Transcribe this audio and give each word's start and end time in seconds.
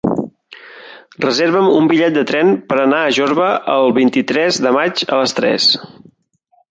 Reserva'm 1.25 1.67
un 1.73 1.89
bitllet 1.91 2.15
de 2.15 2.23
tren 2.31 2.49
per 2.71 2.79
anar 2.85 3.01
a 3.01 3.11
Jorba 3.19 3.49
el 3.75 3.93
vint-i-tres 3.99 4.59
de 4.67 4.73
maig 4.79 5.05
a 5.17 5.21
les 5.21 5.37
tres. 5.41 5.69